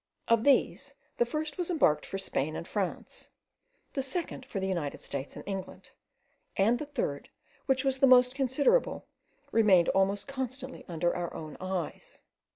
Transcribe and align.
Of 0.27 0.43
these, 0.43 0.95
the 1.17 1.27
first 1.27 1.59
was 1.59 1.69
embarked 1.69 2.07
for 2.07 2.17
Spain 2.17 2.55
and 2.55 2.67
France, 2.67 3.29
the 3.93 4.01
second 4.01 4.47
for 4.47 4.59
the 4.59 4.67
United 4.67 4.99
States 4.99 5.35
and 5.35 5.43
England, 5.47 5.91
and 6.57 6.79
the 6.79 6.87
third, 6.87 7.29
which 7.67 7.83
was 7.83 7.99
the 7.99 8.07
most 8.07 8.33
considerable, 8.33 9.05
remained 9.51 9.89
almost 9.89 10.27
constantly 10.27 10.85
under 10.87 11.15
our 11.15 11.31
own 11.35 11.55
eyes. 11.61 12.23